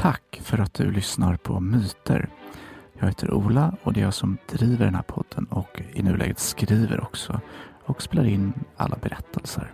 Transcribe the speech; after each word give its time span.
Tack 0.00 0.40
för 0.42 0.58
att 0.58 0.74
du 0.74 0.90
lyssnar 0.90 1.36
på 1.36 1.60
Myter. 1.60 2.28
Jag 2.98 3.06
heter 3.06 3.34
Ola 3.34 3.74
och 3.82 3.92
det 3.92 4.00
är 4.00 4.04
jag 4.04 4.14
som 4.14 4.38
driver 4.50 4.84
den 4.84 4.94
här 4.94 5.02
podden 5.02 5.44
och 5.44 5.82
i 5.92 6.02
nuläget 6.02 6.38
skriver 6.38 7.00
också 7.00 7.40
och 7.84 8.02
spelar 8.02 8.24
in 8.24 8.52
alla 8.76 8.96
berättelser. 8.96 9.72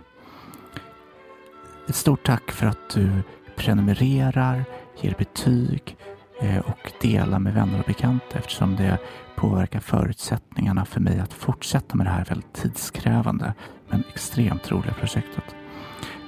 Ett 1.89 1.95
stort 1.95 2.25
tack 2.25 2.51
för 2.51 2.67
att 2.67 2.89
du 2.93 3.09
prenumererar, 3.57 4.65
ger 5.01 5.15
betyg 5.17 5.97
eh, 6.41 6.59
och 6.59 6.91
delar 7.01 7.39
med 7.39 7.53
vänner 7.53 7.79
och 7.79 7.85
bekanta 7.87 8.37
eftersom 8.37 8.75
det 8.75 8.97
påverkar 9.35 9.79
förutsättningarna 9.79 10.85
för 10.85 10.99
mig 10.99 11.19
att 11.19 11.33
fortsätta 11.33 11.95
med 11.95 12.05
det 12.05 12.11
här 12.11 12.25
väldigt 12.25 12.53
tidskrävande 12.53 13.53
men 13.89 14.03
extremt 14.13 14.71
roliga 14.71 14.93
projektet. 14.93 15.55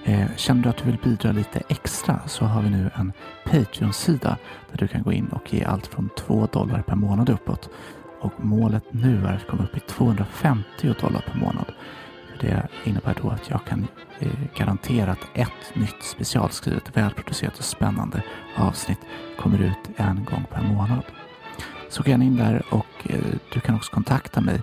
Eh, 0.09 0.27
Känner 0.35 0.63
du 0.63 0.69
att 0.69 0.77
du 0.77 0.85
vill 0.85 0.97
bidra 1.03 1.31
lite 1.31 1.61
extra 1.67 2.19
så 2.27 2.45
har 2.45 2.61
vi 2.61 2.69
nu 2.69 2.89
en 2.95 3.13
Patreon-sida 3.45 4.37
där 4.71 4.77
du 4.77 4.87
kan 4.87 5.03
gå 5.03 5.11
in 5.11 5.27
och 5.27 5.53
ge 5.53 5.63
allt 5.63 5.87
från 5.87 6.09
2 6.17 6.45
dollar 6.45 6.81
per 6.81 6.95
månad 6.95 7.29
uppåt. 7.29 7.69
Och 8.21 8.33
målet 8.37 8.83
nu 8.91 9.25
är 9.25 9.33
att 9.35 9.47
komma 9.47 9.63
upp 9.63 9.77
i 9.77 9.79
250 9.79 10.93
dollar 11.01 11.25
per 11.31 11.39
månad. 11.39 11.65
Det 12.41 12.67
innebär 12.83 13.15
då 13.21 13.29
att 13.29 13.49
jag 13.49 13.65
kan 13.65 13.87
eh, 14.19 14.27
garantera 14.57 15.11
att 15.11 15.27
ett 15.33 15.75
nytt 15.75 16.03
specialskrivet, 16.03 16.97
välproducerat 16.97 17.57
och 17.57 17.63
spännande 17.63 18.23
avsnitt 18.55 18.99
kommer 19.39 19.61
ut 19.61 19.89
en 19.97 20.25
gång 20.25 20.45
per 20.51 20.61
månad. 20.61 21.03
Så 21.89 22.03
gå 22.03 22.09
gärna 22.09 22.23
in 22.23 22.35
där 22.35 22.63
och 22.69 23.09
eh, 23.09 23.19
du 23.53 23.59
kan 23.59 23.75
också 23.75 23.91
kontakta 23.91 24.41
mig 24.41 24.61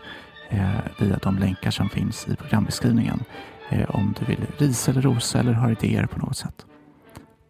via 0.98 1.19
de 1.22 1.38
länkar 1.38 1.70
som 1.70 1.88
finns 1.88 2.28
i 2.28 2.36
programbeskrivningen 2.36 3.25
Eh, 3.69 3.91
om 3.91 4.14
du 4.19 4.25
vill 4.25 4.47
risa 4.59 4.91
eller 4.91 5.03
rosa 5.03 5.39
eller 5.39 5.53
har 5.53 5.70
idéer 5.70 6.06
på 6.06 6.19
något 6.19 6.36
sätt. 6.36 6.67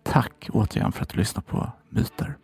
Tack 0.03 0.49
återigen 0.53 0.93
för 0.93 1.03
att 1.03 1.09
du 1.09 1.19
lyssnar 1.19 1.43
på 1.43 1.73
Myter. 1.91 2.37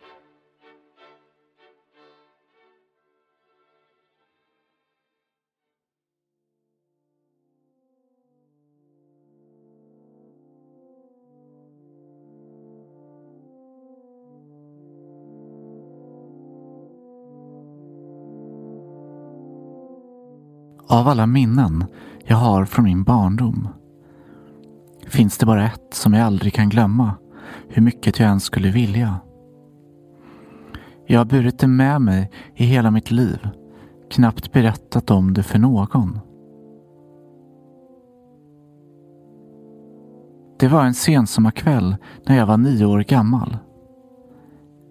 Av 20.93 21.09
alla 21.09 21.27
minnen 21.27 21.85
jag 22.25 22.37
har 22.37 22.65
från 22.65 22.85
min 22.85 23.03
barndom 23.03 23.69
finns 25.07 25.39
det 25.39 25.47
bara 25.47 25.67
ett 25.67 25.95
som 25.95 26.15
jag 26.15 26.27
aldrig 26.27 26.55
kan 26.55 26.69
glömma, 26.69 27.15
hur 27.69 27.83
mycket 27.83 28.19
jag 28.19 28.29
än 28.29 28.41
skulle 28.41 28.71
vilja. 28.71 29.17
Jag 31.07 31.21
har 31.21 31.25
burit 31.25 31.59
det 31.59 31.67
med 31.67 32.01
mig 32.01 32.31
i 32.55 32.65
hela 32.65 32.91
mitt 32.91 33.11
liv, 33.11 33.49
knappt 34.11 34.53
berättat 34.53 35.11
om 35.11 35.35
det 35.35 35.43
för 35.43 35.59
någon. 35.59 36.21
Det 40.59 40.69
var 40.69 40.85
en 40.85 40.95
sensommarkväll 40.95 41.97
när 42.27 42.37
jag 42.37 42.47
var 42.47 42.57
nio 42.57 42.85
år 42.85 43.01
gammal. 43.01 43.57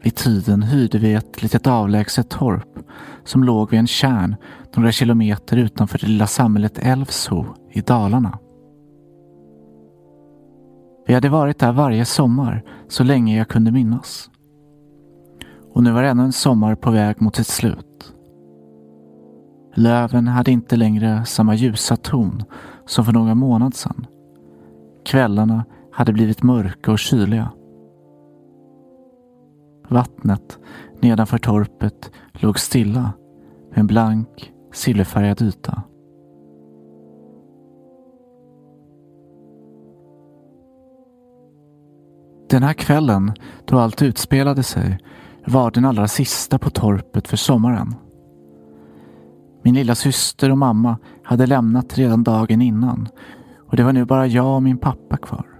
Vid 0.03 0.15
tiden 0.15 0.63
hyrde 0.63 0.97
vi 0.97 1.13
ett 1.13 1.43
litet 1.43 1.67
avlägset 1.67 2.29
torp 2.29 2.79
som 3.23 3.43
låg 3.43 3.71
vid 3.71 3.79
en 3.79 3.87
kärn 3.87 4.35
några 4.75 4.91
kilometer 4.91 5.57
utanför 5.57 5.99
det 5.99 6.07
lilla 6.07 6.27
samhället 6.27 6.79
Älvsho 6.81 7.45
i 7.71 7.81
Dalarna. 7.81 8.39
Vi 11.07 11.13
hade 11.13 11.29
varit 11.29 11.59
där 11.59 11.71
varje 11.71 12.05
sommar 12.05 12.63
så 12.87 13.03
länge 13.03 13.37
jag 13.37 13.47
kunde 13.47 13.71
minnas. 13.71 14.29
Och 15.73 15.83
nu 15.83 15.91
var 15.91 16.03
ännu 16.03 16.23
en 16.23 16.31
sommar 16.31 16.75
på 16.75 16.91
väg 16.91 17.21
mot 17.21 17.35
sitt 17.35 17.47
slut. 17.47 18.13
Löven 19.75 20.27
hade 20.27 20.51
inte 20.51 20.75
längre 20.75 21.25
samma 21.25 21.55
ljusa 21.55 21.95
ton 21.95 22.43
som 22.85 23.05
för 23.05 23.13
några 23.13 23.35
månader 23.35 23.77
sedan. 23.77 24.05
Kvällarna 25.05 25.65
hade 25.91 26.13
blivit 26.13 26.43
mörka 26.43 26.91
och 26.91 26.99
kyliga. 26.99 27.51
Vattnet 29.91 30.59
nedanför 31.01 31.37
torpet 31.37 32.11
låg 32.33 32.59
stilla 32.59 33.13
med 33.69 33.77
en 33.77 33.87
blank 33.87 34.53
silverfärgad 34.73 35.41
yta. 35.41 35.83
Den 42.49 42.63
här 42.63 42.73
kvällen, 42.73 43.33
då 43.65 43.79
allt 43.79 44.01
utspelade 44.01 44.63
sig, 44.63 44.97
var 45.47 45.71
den 45.71 45.85
allra 45.85 46.07
sista 46.07 46.59
på 46.59 46.69
torpet 46.69 47.27
för 47.27 47.37
sommaren. 47.37 47.95
Min 49.63 49.75
lilla 49.75 49.95
syster 49.95 50.51
och 50.51 50.57
mamma 50.57 50.97
hade 51.23 51.45
lämnat 51.45 51.97
redan 51.97 52.23
dagen 52.23 52.61
innan 52.61 53.07
och 53.69 53.77
det 53.77 53.83
var 53.83 53.93
nu 53.93 54.05
bara 54.05 54.27
jag 54.27 54.55
och 54.55 54.63
min 54.63 54.77
pappa 54.77 55.17
kvar. 55.17 55.50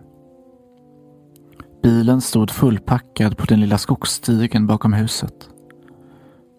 Bilen 1.84 2.22
stod 2.22 2.52
fullpackad 2.52 3.38
på 3.38 3.46
den 3.46 3.59
lilla 3.59 3.78
skogsstigen 3.78 4.68
bakom 4.68 4.94
huset. 4.94 5.50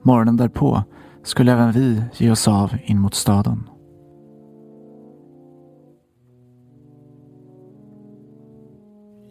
Morgonen 0.04 0.36
därpå 0.36 0.82
skulle 1.22 1.52
även 1.52 1.72
vi 1.72 2.02
ge 2.14 2.30
oss 2.30 2.48
av 2.48 2.76
in 2.84 3.00
mot 3.00 3.14
staden. 3.14 3.68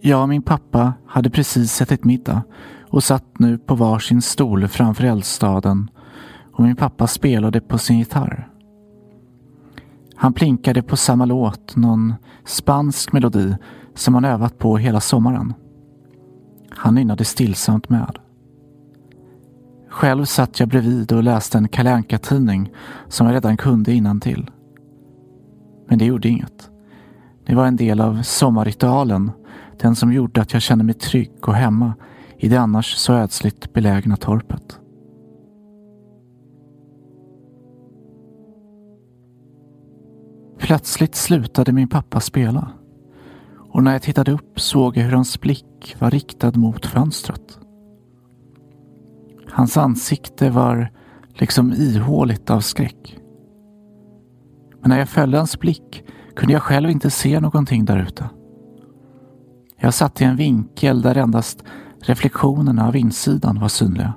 Jag 0.02 0.22
och 0.22 0.30
min 0.30 0.42
pappa 0.42 0.94
hade 1.08 1.30
precis 1.30 1.82
ätit 1.82 2.04
middag 2.04 2.44
och 2.90 3.04
satt 3.04 3.40
nu 3.40 3.58
på 3.58 3.76
varsin 3.76 4.22
stol 4.22 4.68
framför 4.68 5.04
eldstaden 5.04 5.90
och 6.54 6.64
min 6.64 6.76
pappa 6.76 7.08
spelade 7.08 7.62
på 7.62 7.78
sin 7.78 8.00
gitarr. 8.00 8.48
Han 10.16 10.34
plinkade 10.34 10.84
på 10.84 10.98
samma 10.98 11.26
låt, 11.26 11.76
någon 11.76 12.14
spansk 12.46 13.14
melodi 13.14 13.56
som 13.96 14.14
han 14.14 14.26
övat 14.26 14.58
på 14.58 14.78
hela 14.78 15.00
sommaren. 15.00 15.54
Han 16.72 16.96
nynnade 16.96 17.26
stillsamt 17.26 17.90
med. 17.90 18.20
Själv 19.90 20.26
satt 20.26 20.60
jag 20.60 20.70
bredvid 20.70 21.12
och 21.12 21.24
läste 21.24 21.58
en 21.58 21.68
Kalle 21.68 22.04
tidning 22.04 22.72
som 23.08 23.28
jag 23.28 23.34
redan 23.36 23.58
kunde 23.58 24.20
till. 24.20 24.52
Men 25.88 26.00
det 26.00 26.06
gjorde 26.06 26.30
inget. 26.30 26.70
Det 27.46 27.56
var 27.56 27.68
en 27.68 27.76
del 27.76 28.02
av 28.02 28.22
sommarritualen 28.22 29.32
den 29.82 29.96
som 29.96 30.14
gjorde 30.14 30.42
att 30.42 30.54
jag 30.54 30.62
kände 30.62 30.84
mig 30.84 30.96
trygg 30.96 31.48
och 31.48 31.56
hemma 31.56 31.94
i 32.38 32.48
det 32.48 32.58
annars 32.58 32.96
så 32.96 33.14
ödsligt 33.14 33.74
belägna 33.74 34.18
torpet. 34.18 34.80
Plötsligt 40.60 41.16
slutade 41.16 41.72
min 41.72 41.88
pappa 41.88 42.20
spela 42.20 42.72
och 43.74 43.84
när 43.84 43.92
jag 43.92 44.02
tittade 44.02 44.32
upp 44.32 44.60
såg 44.60 44.98
jag 44.98 45.04
hur 45.04 45.14
hans 45.14 45.42
blick 45.42 45.96
var 46.00 46.12
riktad 46.12 46.52
mot 46.52 46.86
fönstret. 46.86 47.60
Hans 49.50 49.78
ansikte 49.78 50.50
var 50.50 50.92
liksom 51.34 51.74
ihåligt 51.74 52.50
av 52.50 52.60
skräck. 52.60 53.18
Men 54.82 54.90
när 54.90 55.00
jag 55.00 55.10
följde 55.10 55.38
hans 55.38 55.60
blick 55.60 56.04
kunde 56.36 56.54
jag 56.54 56.62
själv 56.62 56.90
inte 56.90 57.10
se 57.10 57.40
någonting 57.40 57.86
där 57.86 58.00
ute. 58.00 58.30
Jag 59.80 59.94
satt 59.94 60.22
i 60.22 60.24
en 60.24 60.36
vinkel 60.36 61.02
där 61.02 61.18
endast 61.18 61.64
reflektionerna 62.00 62.88
av 62.88 62.96
insidan 62.96 63.60
var 63.60 63.68
synliga. 63.68 64.14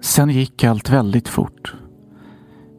Sen 0.00 0.30
gick 0.30 0.64
allt 0.64 0.90
väldigt 0.90 1.28
fort. 1.28 1.81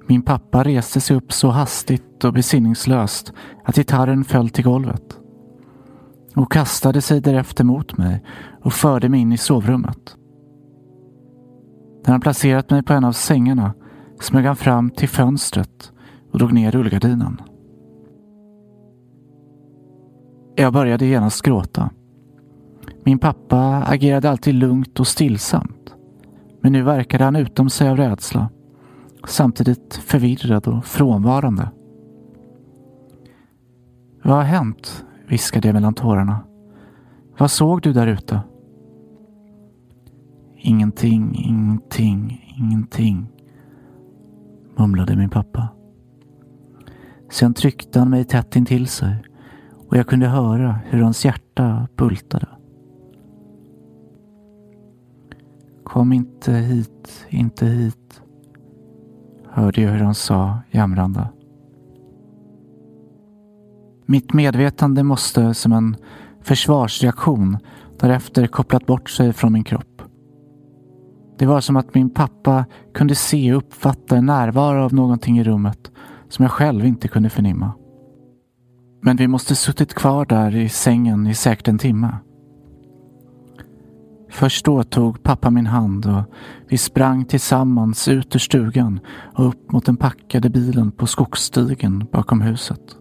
Min 0.07 0.21
pappa 0.21 0.63
reste 0.63 1.01
sig 1.01 1.17
upp 1.17 1.33
så 1.33 1.49
hastigt 1.49 2.23
och 2.23 2.33
besinningslöst 2.33 3.33
att 3.63 3.75
gitarren 3.75 4.23
föll 4.23 4.49
till 4.49 4.63
golvet 4.63 5.19
och 6.35 6.51
kastade 6.51 7.01
sig 7.01 7.21
därefter 7.21 7.63
mot 7.63 7.97
mig 7.97 8.23
och 8.61 8.73
förde 8.73 9.09
mig 9.09 9.19
in 9.19 9.31
i 9.31 9.37
sovrummet. 9.37 10.17
När 12.05 12.11
han 12.11 12.21
placerat 12.21 12.69
mig 12.69 12.83
på 12.83 12.93
en 12.93 13.03
av 13.03 13.11
sängarna 13.11 13.73
smög 14.19 14.45
han 14.45 14.55
fram 14.55 14.89
till 14.89 15.09
fönstret 15.09 15.91
och 16.31 16.39
drog 16.39 16.53
ner 16.53 16.71
rullgardinen. 16.71 17.41
Jag 20.55 20.73
började 20.73 21.05
genast 21.05 21.41
gråta. 21.41 21.89
Min 23.03 23.19
pappa 23.19 23.83
agerade 23.87 24.29
alltid 24.29 24.53
lugnt 24.53 24.99
och 24.99 25.07
stillsamt. 25.07 25.95
Men 26.61 26.71
nu 26.71 26.81
verkade 26.81 27.23
han 27.23 27.35
utom 27.35 27.69
sig 27.69 27.89
av 27.89 27.97
rädsla. 27.97 28.49
Samtidigt 29.27 29.93
förvirrad 29.93 30.67
och 30.67 30.85
frånvarande. 30.85 31.69
Vad 34.23 34.35
har 34.35 34.43
hänt? 34.43 35.05
viskade 35.27 35.67
jag 35.67 35.73
mellan 35.73 35.93
tårarna. 35.93 36.39
Vad 37.37 37.51
såg 37.51 37.81
du 37.81 37.93
där 37.93 38.07
ute? 38.07 38.41
Ingenting, 40.57 41.35
ingenting, 41.35 42.53
ingenting, 42.57 43.27
mumlade 44.77 45.15
min 45.15 45.29
pappa. 45.29 45.67
Sen 47.29 47.53
tryckte 47.53 47.99
han 47.99 48.09
mig 48.09 48.23
tätt 48.23 48.55
intill 48.55 48.87
sig 48.87 49.15
och 49.89 49.97
jag 49.97 50.07
kunde 50.07 50.27
höra 50.27 50.79
hur 50.85 51.01
hans 51.01 51.25
hjärta 51.25 51.87
bultade. 51.97 52.47
Kom 55.83 56.13
inte 56.13 56.51
hit, 56.51 57.25
inte 57.29 57.65
hit, 57.65 58.22
hörde 59.53 59.81
jag 59.81 59.91
hur 59.91 60.03
han 60.03 60.15
sa 60.15 60.59
jamrande. 60.71 61.27
Mitt 64.05 64.33
medvetande 64.33 65.03
måste 65.03 65.53
som 65.53 65.71
en 65.71 65.95
försvarsreaktion 66.41 67.57
därefter 67.99 68.47
kopplat 68.47 68.85
bort 68.85 69.09
sig 69.09 69.33
från 69.33 69.53
min 69.53 69.63
kropp. 69.63 70.01
Det 71.37 71.45
var 71.45 71.61
som 71.61 71.75
att 71.75 71.95
min 71.95 72.09
pappa 72.09 72.65
kunde 72.93 73.15
se 73.15 73.53
och 73.53 73.57
uppfatta 73.57 74.17
en 74.17 74.25
närvaro 74.25 74.83
av 74.83 74.93
någonting 74.93 75.39
i 75.39 75.43
rummet 75.43 75.91
som 76.29 76.43
jag 76.43 76.51
själv 76.51 76.85
inte 76.85 77.07
kunde 77.07 77.29
förnimma. 77.29 77.71
Men 79.01 79.15
vi 79.15 79.27
måste 79.27 79.55
suttit 79.55 79.93
kvar 79.93 80.25
där 80.25 80.55
i 80.55 80.69
sängen 80.69 81.27
i 81.27 81.35
säkert 81.35 81.67
en 81.67 81.77
timme. 81.77 82.17
Först 84.33 84.65
då 84.65 84.83
tog 84.83 85.23
pappa 85.23 85.49
min 85.49 85.65
hand 85.65 86.05
och 86.05 86.23
vi 86.67 86.77
sprang 86.77 87.25
tillsammans 87.25 88.07
ut 88.07 88.35
ur 88.35 88.39
stugan 88.39 88.99
och 89.35 89.47
upp 89.47 89.71
mot 89.71 89.85
den 89.85 89.97
packade 89.97 90.49
bilen 90.49 90.91
på 90.91 91.07
skogsstigen 91.07 92.05
bakom 92.11 92.41
huset. 92.41 92.97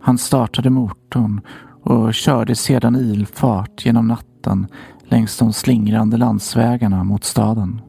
Han 0.00 0.18
startade 0.18 0.70
motorn 0.70 1.40
och 1.82 2.14
körde 2.14 2.54
sedan 2.54 2.96
ilfart 2.96 3.86
genom 3.86 4.08
natten 4.08 4.66
längs 5.04 5.38
de 5.38 5.52
slingrande 5.52 6.16
landsvägarna 6.16 7.04
mot 7.04 7.24
staden. 7.24 7.80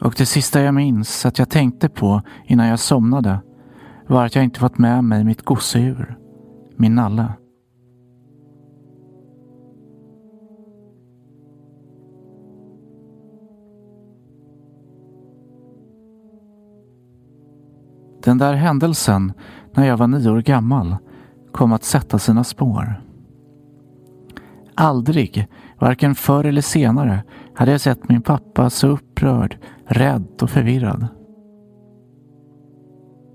Och 0.00 0.14
det 0.16 0.26
sista 0.26 0.60
jag 0.60 0.74
minns 0.74 1.26
att 1.26 1.38
jag 1.38 1.50
tänkte 1.50 1.88
på 1.88 2.22
innan 2.46 2.66
jag 2.66 2.78
somnade 2.78 3.38
var 4.08 4.24
att 4.24 4.34
jag 4.34 4.44
inte 4.44 4.60
fått 4.60 4.78
med 4.78 5.04
mig 5.04 5.24
mitt 5.24 5.42
gosedjur, 5.42 6.18
min 6.76 6.94
nalle. 6.94 7.32
Den 18.24 18.38
där 18.38 18.54
händelsen 18.54 19.32
när 19.74 19.86
jag 19.86 19.96
var 19.96 20.06
nio 20.06 20.30
år 20.30 20.40
gammal 20.40 20.96
kom 21.52 21.72
att 21.72 21.84
sätta 21.84 22.18
sina 22.18 22.44
spår. 22.44 23.00
Aldrig, 24.74 25.48
varken 25.78 26.14
förr 26.14 26.44
eller 26.44 26.60
senare, 26.60 27.22
hade 27.54 27.70
jag 27.70 27.80
sett 27.80 28.08
min 28.08 28.22
pappa 28.22 28.70
så 28.70 28.88
upprörd, 28.88 29.58
rädd 29.86 30.42
och 30.42 30.50
förvirrad. 30.50 31.06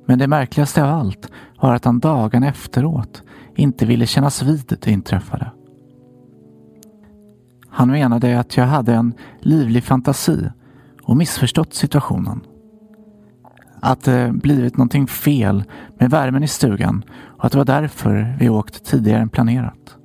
Men 0.10 0.20
det 0.20 0.28
märkligaste 0.28 0.84
av 0.84 1.00
allt 1.00 1.32
var 1.62 1.76
att 1.76 1.86
han 1.86 2.00
dagen 2.00 2.44
efteråt 2.44 3.24
inte 3.56 3.86
ville 3.86 4.06
kännas 4.06 4.44
vid 4.44 4.78
det 4.82 4.92
inträffade. 4.92 5.52
Han 7.70 7.92
menade 7.92 8.40
att 8.40 8.58
jag 8.58 8.66
hade 8.66 8.94
en 8.94 9.14
livlig 9.40 9.84
fantasi 9.84 10.50
och 11.04 11.18
missförstått 11.18 11.74
situationen. 11.74 12.42
Att 13.80 14.04
det 14.04 14.32
blivit 14.34 14.78
någonting 14.78 15.08
fel 15.08 15.64
med 16.00 16.10
värmen 16.10 16.44
i 16.44 16.48
stugan 16.48 17.04
och 17.38 17.46
att 17.46 17.52
det 17.52 17.58
var 17.58 17.66
därför 17.66 18.36
vi 18.40 18.50
åkt 18.50 18.86
tidigare 18.86 19.22
än 19.22 19.30
planerat. 19.30 19.96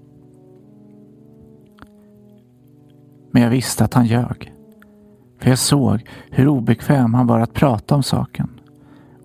Men 3.33 3.43
jag 3.43 3.51
visste 3.51 3.85
att 3.85 3.95
han 3.95 4.07
ljög. 4.07 4.53
För 5.41 5.51
jag 5.51 5.59
såg 5.59 6.09
hur 6.31 6.49
obekväm 6.49 7.15
han 7.15 7.27
var 7.27 7.41
att 7.41 7.53
prata 7.53 7.95
om 7.95 8.03
saken. 8.03 8.61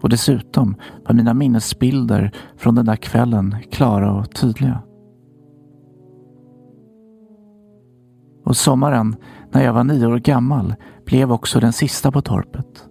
Och 0.01 0.09
dessutom 0.09 0.75
var 1.07 1.15
mina 1.15 1.33
minnesbilder 1.33 2.31
från 2.57 2.75
den 2.75 2.85
där 2.85 2.95
kvällen 2.95 3.55
klara 3.71 4.13
och 4.13 4.35
tydliga. 4.35 4.81
Och 8.45 8.57
sommaren, 8.57 9.15
när 9.51 9.63
jag 9.63 9.73
var 9.73 9.83
nio 9.83 10.07
år 10.07 10.17
gammal, 10.17 10.75
blev 11.05 11.31
också 11.31 11.59
den 11.59 11.73
sista 11.73 12.11
på 12.11 12.21
torpet. 12.21 12.89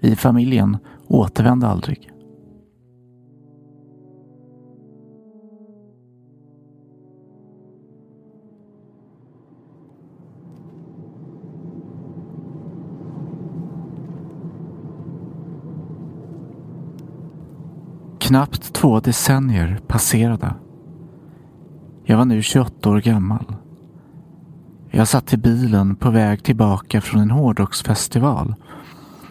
Vi 0.00 0.12
i 0.12 0.16
familjen 0.16 0.76
återvände 1.06 1.66
aldrig. 1.66 2.10
Knappt 18.26 18.72
två 18.72 19.00
decennier 19.00 19.80
passerade. 19.86 20.54
Jag 22.04 22.16
var 22.16 22.24
nu 22.24 22.42
28 22.42 22.90
år 22.90 23.00
gammal. 23.00 23.54
Jag 24.90 25.08
satt 25.08 25.32
i 25.32 25.36
bilen 25.36 25.96
på 25.96 26.10
väg 26.10 26.44
tillbaka 26.44 27.00
från 27.00 27.20
en 27.20 27.30
hårdrocksfestival 27.30 28.54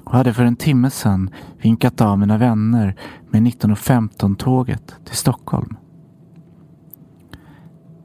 och 0.03 0.13
hade 0.13 0.33
för 0.33 0.43
en 0.43 0.55
timme 0.55 0.89
sedan 0.89 1.29
vinkat 1.61 2.01
av 2.01 2.19
mina 2.19 2.37
vänner 2.37 2.95
med 3.29 3.41
1915-tåget 3.41 4.95
till 5.05 5.15
Stockholm. 5.15 5.77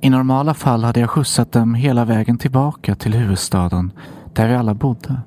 I 0.01 0.11
normala 0.11 0.55
fall 0.55 0.85
hade 0.85 1.01
jag 1.01 1.11
skjutsat 1.11 1.53
dem 1.53 1.75
hela 1.75 2.05
vägen 2.05 2.39
tillbaka 2.39 2.95
till 2.95 3.15
huvudstaden 3.15 3.93
där 4.33 4.49
vi 4.49 4.55
alla 4.55 4.75
bodde. 4.75 5.21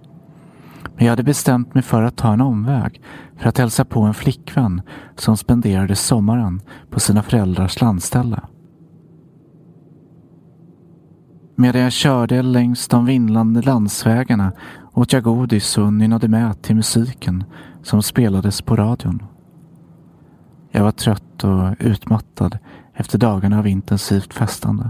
Men 0.95 1.05
jag 1.05 1.11
hade 1.11 1.23
bestämt 1.23 1.73
mig 1.73 1.83
för 1.83 2.03
att 2.03 2.15
ta 2.15 2.33
en 2.33 2.41
omväg 2.41 3.01
för 3.37 3.49
att 3.49 3.57
hälsa 3.57 3.85
på 3.85 4.01
en 4.01 4.13
flickvän 4.13 4.81
som 5.15 5.37
spenderade 5.37 5.95
sommaren 5.95 6.61
på 6.89 6.99
sina 6.99 7.23
föräldrars 7.23 7.81
landställe. 7.81 8.41
Medan 11.55 11.81
jag 11.81 11.91
körde 11.91 12.41
längs 12.41 12.87
de 12.87 13.05
vindlande 13.05 13.61
landsvägarna 13.61 14.51
åt 14.93 15.13
jag 15.13 15.23
godis 15.23 15.77
och 15.77 15.93
nynnade 15.93 16.27
med 16.27 16.61
till 16.61 16.75
musiken 16.75 17.43
som 17.83 18.03
spelades 18.03 18.61
på 18.61 18.75
radion. 18.75 19.23
Jag 20.71 20.83
var 20.83 20.91
trött 20.91 21.43
och 21.43 21.75
utmattad 21.79 22.57
efter 22.93 23.17
dagarna 23.17 23.59
av 23.59 23.67
intensivt 23.67 24.33
festande. 24.33 24.89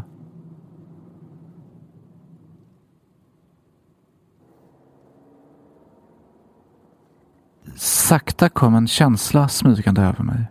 Sakta 8.14 8.50
kom 8.50 8.76
en 8.76 8.88
känsla 8.88 9.48
smygande 9.48 10.02
över 10.02 10.24
mig. 10.24 10.46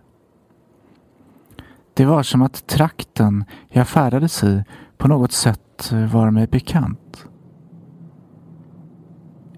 Det 1.94 2.04
var 2.04 2.22
som 2.22 2.42
att 2.42 2.66
trakten 2.66 3.44
jag 3.68 3.88
färdades 3.88 4.44
i 4.44 4.64
på 4.98 5.08
något 5.08 5.32
sätt 5.32 5.92
var 6.12 6.30
mig 6.30 6.46
bekant. 6.46 7.26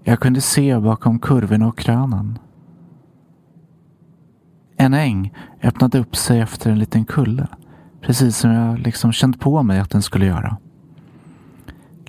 Jag 0.03 0.19
kunde 0.19 0.41
se 0.41 0.79
bakom 0.79 1.19
kurvorna 1.19 1.67
och 1.67 1.77
krönen. 1.77 2.39
En 4.77 4.93
äng 4.93 5.33
öppnade 5.63 5.99
upp 5.99 6.15
sig 6.15 6.39
efter 6.39 6.71
en 6.71 6.79
liten 6.79 7.05
kulle, 7.05 7.47
precis 8.01 8.37
som 8.37 8.51
jag 8.51 8.79
liksom 8.79 9.11
känt 9.11 9.39
på 9.39 9.63
mig 9.63 9.79
att 9.79 9.89
den 9.89 10.01
skulle 10.01 10.25
göra. 10.25 10.57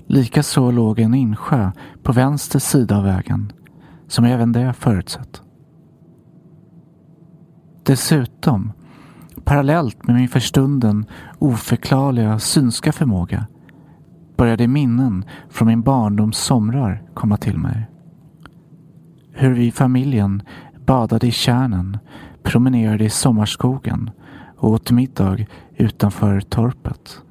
Likaså 0.05 0.71
låg 0.71 0.99
en 0.99 1.13
insjö 1.13 1.71
på 2.03 2.11
vänster 2.11 2.59
sida 2.59 2.97
av 2.97 3.03
vägen, 3.03 3.51
som 4.07 4.25
även 4.25 4.51
det 4.51 4.73
förutsett. 4.73 5.41
Dessutom, 7.87 8.71
parallellt 9.43 10.07
med 10.07 10.15
min 10.15 10.27
för 10.27 10.39
stunden 10.39 11.05
oförklarliga 11.39 12.39
synska 12.39 12.91
förmåga, 12.91 13.47
började 14.37 14.67
minnen 14.67 15.25
från 15.49 15.67
min 15.67 15.81
barndoms 15.81 16.37
somrar 16.37 17.03
komma 17.13 17.37
till 17.37 17.57
mig. 17.57 17.87
Hur 19.31 19.53
vi 19.53 19.65
i 19.65 19.71
familjen 19.71 20.41
badade 20.85 21.27
i 21.27 21.31
kärnen, 21.31 21.97
promenerade 22.43 23.03
i 23.03 23.09
sommarskogen 23.09 24.09
och 24.57 24.69
åt 24.69 24.91
middag 24.91 25.37
utanför 25.75 26.41
torpet. 26.41 27.21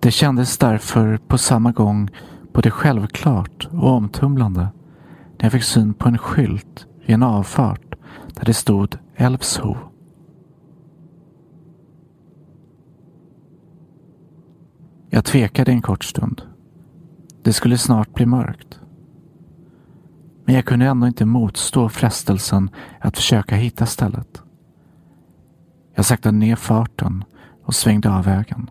Det 0.00 0.10
kändes 0.10 0.58
därför 0.58 1.16
på 1.16 1.38
samma 1.38 1.72
gång 1.72 2.10
både 2.52 2.70
självklart 2.70 3.68
och 3.72 3.90
omtumlande 3.90 4.60
när 5.38 5.44
jag 5.44 5.52
fick 5.52 5.62
syn 5.62 5.94
på 5.94 6.08
en 6.08 6.18
skylt 6.18 6.86
vid 7.06 7.14
en 7.14 7.22
avfart 7.22 7.91
där 8.34 8.44
det 8.44 8.54
stod 8.54 8.98
Älvsho. 9.16 9.76
Jag 15.10 15.24
tvekade 15.24 15.70
en 15.70 15.82
kort 15.82 16.04
stund. 16.04 16.42
Det 17.42 17.52
skulle 17.52 17.78
snart 17.78 18.14
bli 18.14 18.26
mörkt. 18.26 18.80
Men 20.44 20.54
jag 20.54 20.64
kunde 20.64 20.86
ändå 20.86 21.06
inte 21.06 21.24
motstå 21.24 21.88
frestelsen 21.88 22.70
att 23.00 23.16
försöka 23.16 23.56
hitta 23.56 23.86
stället. 23.86 24.42
Jag 25.94 26.04
saktade 26.04 26.38
ner 26.38 26.56
farten 26.56 27.24
och 27.64 27.74
svängde 27.74 28.10
av 28.10 28.24
vägen. 28.24 28.70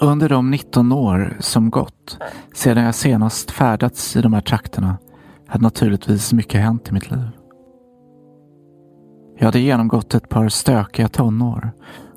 Under 0.00 0.28
de 0.28 0.50
19 0.50 0.92
år 0.92 1.36
som 1.40 1.70
gått 1.70 2.18
sedan 2.54 2.84
jag 2.84 2.94
senast 2.94 3.50
färdats 3.50 4.16
i 4.16 4.22
de 4.22 4.32
här 4.32 4.40
trakterna 4.40 4.98
hade 5.46 5.62
naturligtvis 5.62 6.32
mycket 6.32 6.60
hänt 6.60 6.88
i 6.88 6.92
mitt 6.92 7.10
liv. 7.10 7.28
Jag 9.38 9.44
hade 9.44 9.58
genomgått 9.58 10.14
ett 10.14 10.28
par 10.28 10.48
stökiga 10.48 11.08
tonår 11.08 11.72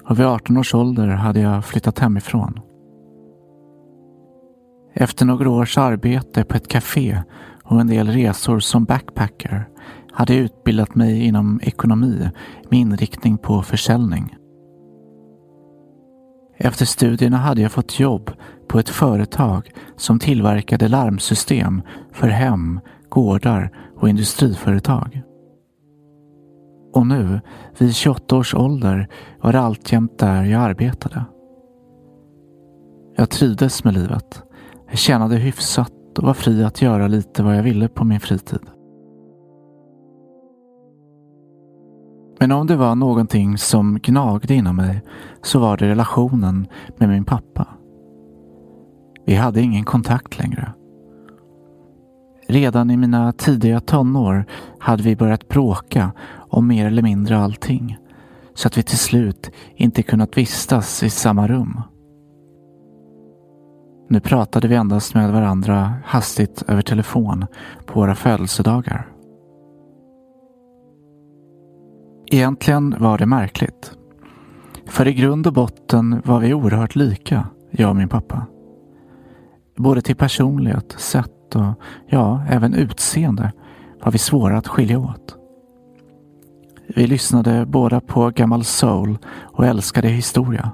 och 0.06 0.20
vid 0.20 0.26
18 0.26 0.58
års 0.58 0.74
ålder 0.76 1.08
hade 1.08 1.40
jag 1.40 1.66
flyttat 1.66 2.00
hemifrån. 2.00 2.60
Efter 4.94 5.26
några 5.26 5.50
års 5.50 5.78
arbete 5.78 6.44
på 6.44 6.56
ett 6.56 6.68
café 6.68 7.24
och 7.64 7.82
en 7.82 7.88
del 7.88 8.08
resor 8.08 8.60
som 8.60 8.86
backpacker 8.86 9.68
hade 10.12 10.34
jag 10.34 10.44
utbildat 10.44 10.96
mig 10.96 11.26
inom 11.26 11.60
ekonomi 11.64 12.30
med 12.70 12.80
inriktning 12.80 13.38
på 13.38 13.62
försäljning. 13.62 14.36
Efter 16.66 16.86
studierna 16.86 17.38
hade 17.38 17.62
jag 17.62 17.72
fått 17.72 18.00
jobb 18.00 18.32
på 18.68 18.80
ett 18.80 18.90
företag 18.90 19.72
som 19.98 20.20
tillverkade 20.20 20.88
larmsystem 20.88 21.82
för 22.12 22.28
hem, 22.28 22.80
gårdar 23.10 23.72
och 23.98 24.10
industriföretag. 24.10 25.22
Och 26.94 27.08
nu, 27.08 27.42
vid 27.78 27.96
28 27.96 28.38
års 28.38 28.56
ålder, 28.56 29.08
var 29.42 29.54
det 29.54 29.60
alltjämt 29.60 30.20
där 30.20 30.44
jag 30.44 30.62
arbetade. 30.62 31.26
Jag 33.16 33.30
trivdes 33.30 33.84
med 33.84 33.94
livet. 33.94 34.44
Jag 34.90 34.98
tjänade 34.98 35.36
hyfsat 35.36 36.18
och 36.18 36.24
var 36.24 36.34
fri 36.34 36.64
att 36.64 36.82
göra 36.82 37.08
lite 37.08 37.44
vad 37.44 37.58
jag 37.58 37.64
ville 37.64 37.88
på 37.88 38.04
min 38.04 38.20
fritid. 38.20 38.75
Men 42.40 42.52
om 42.52 42.68
det 42.68 42.76
var 42.76 42.96
någonting 42.96 43.58
som 43.58 44.00
gnagde 44.00 44.54
inom 44.54 44.76
mig 44.76 45.02
så 45.42 45.60
var 45.60 45.78
det 45.78 45.88
relationen 45.88 46.68
med 46.98 47.10
min 47.10 47.26
pappa. 47.26 47.68
Vi 49.26 49.36
hade 49.36 49.62
ingen 49.62 49.84
kontakt 49.84 50.40
längre. 50.40 50.74
Redan 52.48 52.92
i 52.92 52.98
mina 52.98 53.32
tidiga 53.32 53.80
tonår 53.80 54.46
hade 54.80 55.04
vi 55.04 55.16
börjat 55.16 55.48
bråka 55.48 56.12
om 56.50 56.68
mer 56.68 56.88
eller 56.88 57.02
mindre 57.02 57.38
allting. 57.38 57.98
Så 58.54 58.68
att 58.68 58.78
vi 58.78 58.84
till 58.84 58.98
slut 58.98 59.52
inte 59.76 60.04
kunnat 60.04 60.38
vistas 60.38 61.04
i 61.04 61.10
samma 61.10 61.48
rum. 61.48 61.82
Nu 64.10 64.20
pratade 64.20 64.68
vi 64.68 64.76
endast 64.76 65.14
med 65.14 65.32
varandra 65.32 65.94
hastigt 66.06 66.64
över 66.68 66.82
telefon 66.82 67.46
på 67.86 68.00
våra 68.00 68.16
födelsedagar. 68.16 69.15
Egentligen 72.32 72.96
var 73.00 73.18
det 73.18 73.26
märkligt. 73.26 73.98
För 74.88 75.08
i 75.08 75.14
grund 75.14 75.48
och 75.48 75.54
botten 75.54 76.22
var 76.26 76.40
vi 76.40 76.54
oerhört 76.54 76.96
lika, 76.96 77.48
jag 77.72 77.90
och 77.90 77.96
min 77.96 78.10
pappa. 78.10 78.46
Både 79.78 80.02
till 80.02 80.16
personlighet, 80.16 80.96
sätt 80.98 81.56
och 81.56 81.74
ja, 82.08 82.44
även 82.50 82.74
utseende 82.74 83.52
var 84.04 84.12
vi 84.12 84.18
svåra 84.18 84.58
att 84.58 84.68
skilja 84.68 85.00
åt. 85.00 85.38
Vi 86.88 87.08
lyssnade 87.08 87.66
båda 87.66 88.02
på 88.02 88.30
gammal 88.30 88.64
soul 88.64 89.18
och 89.42 89.66
älskade 89.66 90.08
historia. 90.08 90.72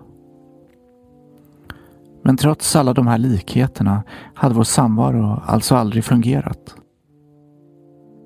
Men 2.24 2.38
trots 2.38 2.76
alla 2.76 2.94
de 2.94 3.08
här 3.08 3.18
likheterna 3.18 4.04
hade 4.34 4.56
vår 4.56 4.64
samvaro 4.64 5.42
alltså 5.46 5.76
aldrig 5.76 6.04
fungerat. 6.04 6.76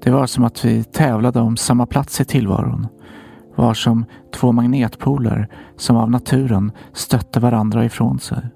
Det 0.06 0.12
var 0.12 0.26
som 0.26 0.44
att 0.44 0.66
vi 0.66 0.84
tävlade 0.84 1.40
om 1.40 1.58
samma 1.58 1.86
plats 1.86 2.22
i 2.22 2.26
tillvaron 2.26 2.88
var 3.56 3.74
som 3.74 4.06
två 4.34 4.52
magnetpoler 4.52 5.50
som 5.78 5.98
av 5.98 6.12
naturen 6.12 6.72
stötte 6.94 7.40
varandra 7.40 7.86
ifrån 7.86 8.20
sig. 8.20 8.50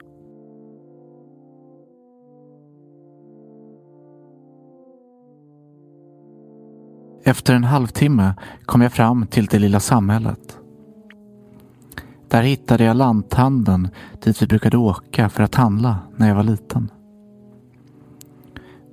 Efter 7.23 7.55
en 7.55 7.63
halvtimme 7.63 8.33
kom 8.65 8.81
jag 8.81 8.93
fram 8.93 9.27
till 9.27 9.45
det 9.45 9.59
lilla 9.59 9.79
samhället. 9.79 10.59
Där 12.27 12.41
hittade 12.41 12.83
jag 12.83 12.97
lanthandeln 12.97 13.89
dit 14.21 14.41
vi 14.41 14.47
brukade 14.47 14.77
åka 14.77 15.29
för 15.29 15.43
att 15.43 15.55
handla 15.55 15.97
när 16.15 16.27
jag 16.27 16.35
var 16.35 16.43
liten. 16.43 16.91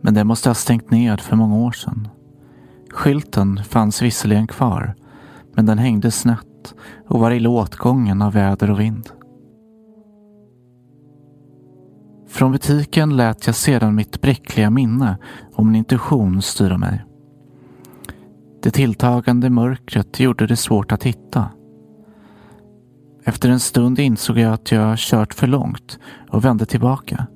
Men 0.00 0.14
den 0.14 0.26
måste 0.26 0.48
ha 0.48 0.54
stängt 0.54 0.90
ned 0.90 1.20
för 1.20 1.36
många 1.36 1.56
år 1.56 1.72
sedan. 1.72 2.08
Skylten 2.96 3.64
fanns 3.64 4.02
visserligen 4.02 4.46
kvar 4.46 4.94
men 5.54 5.66
den 5.66 5.78
hängde 5.78 6.10
snett 6.10 6.74
och 7.08 7.20
var 7.20 7.30
illa 7.30 7.48
åtgången 7.48 8.22
av 8.22 8.32
väder 8.32 8.70
och 8.70 8.80
vind. 8.80 9.10
Från 12.28 12.52
butiken 12.52 13.16
lät 13.16 13.46
jag 13.46 13.56
sedan 13.56 13.94
mitt 13.94 14.20
bräckliga 14.20 14.70
minne 14.70 15.18
och 15.54 15.66
min 15.66 15.74
intuition 15.76 16.42
styra 16.42 16.78
mig. 16.78 17.04
Det 18.62 18.70
tilltagande 18.70 19.50
mörkret 19.50 20.20
gjorde 20.20 20.46
det 20.46 20.56
svårt 20.56 20.92
att 20.92 21.04
hitta. 21.04 21.50
Efter 23.24 23.48
en 23.48 23.60
stund 23.60 23.98
insåg 23.98 24.38
jag 24.38 24.52
att 24.52 24.72
jag 24.72 24.98
kört 24.98 25.34
för 25.34 25.46
långt 25.46 25.98
och 26.30 26.44
vände 26.44 26.66
tillbaka. 26.66 27.26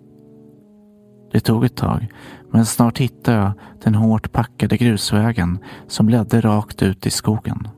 Det 1.32 1.40
tog 1.40 1.64
ett 1.64 1.76
tag, 1.76 2.08
men 2.50 2.66
snart 2.66 2.98
hittade 2.98 3.36
jag 3.36 3.52
den 3.84 3.94
hårt 3.94 4.32
packade 4.32 4.76
grusvägen 4.76 5.58
som 5.86 6.08
ledde 6.08 6.40
rakt 6.40 6.82
ut 6.82 7.06
i 7.06 7.10
skogen. 7.10 7.68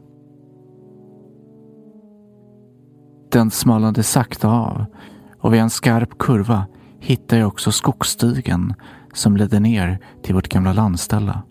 Den 3.33 3.51
smalnade 3.51 4.03
sakta 4.03 4.49
av 4.49 4.85
och 5.39 5.55
vid 5.55 5.61
en 5.61 5.71
skarp 5.71 6.19
kurva 6.19 6.67
hittade 7.01 7.41
jag 7.41 7.49
också 7.49 7.73
skogsstigen 7.73 8.75
som 9.13 9.37
ledde 9.37 9.61
ner 9.61 9.99
till 10.23 10.35
vårt 10.35 10.49
gamla 10.49 10.73
landställe. 10.73 11.43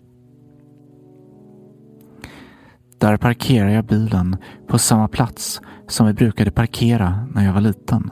Där 2.98 3.16
parkerade 3.16 3.72
jag 3.72 3.84
bilen 3.84 4.36
på 4.68 4.78
samma 4.78 5.08
plats 5.08 5.60
som 5.88 6.06
vi 6.06 6.12
brukade 6.12 6.50
parkera 6.50 7.26
när 7.34 7.44
jag 7.44 7.52
var 7.52 7.60
liten. 7.60 8.10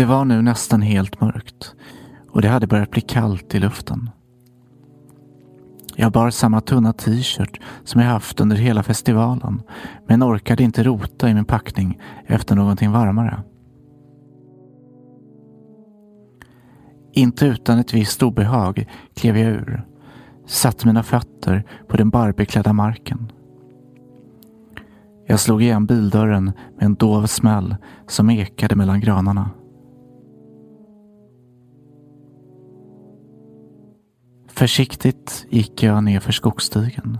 Det 0.00 0.06
var 0.06 0.24
nu 0.24 0.42
nästan 0.42 0.82
helt 0.82 1.20
mörkt 1.20 1.74
och 2.30 2.42
det 2.42 2.48
hade 2.48 2.66
börjat 2.66 2.90
bli 2.90 3.00
kallt 3.00 3.54
i 3.54 3.58
luften. 3.58 4.10
Jag 5.96 6.12
bar 6.12 6.30
samma 6.30 6.60
tunna 6.60 6.92
t-shirt 6.92 7.60
som 7.84 8.00
jag 8.00 8.08
haft 8.08 8.40
under 8.40 8.56
hela 8.56 8.82
festivalen 8.82 9.62
men 10.06 10.22
orkade 10.22 10.62
inte 10.62 10.82
rota 10.82 11.30
i 11.30 11.34
min 11.34 11.44
packning 11.44 12.00
efter 12.26 12.56
någonting 12.56 12.90
varmare. 12.90 13.42
Inte 17.12 17.46
utan 17.46 17.78
ett 17.78 17.94
visst 17.94 18.22
obehag 18.22 18.86
klev 19.14 19.36
jag 19.38 19.50
ur, 19.50 19.86
satte 20.46 20.86
mina 20.86 21.02
fötter 21.02 21.64
på 21.88 21.96
den 21.96 22.10
barbeklädda 22.10 22.72
marken. 22.72 23.32
Jag 25.26 25.40
slog 25.40 25.62
igen 25.62 25.86
bildörren 25.86 26.44
med 26.76 26.84
en 26.84 26.94
dov 26.94 27.26
smäll 27.26 27.76
som 28.06 28.30
ekade 28.30 28.76
mellan 28.76 29.00
granarna. 29.00 29.50
Försiktigt 34.60 35.46
gick 35.50 35.82
jag 35.82 36.04
ner 36.04 36.20
för 36.20 36.32
skogsstigen. 36.32 37.18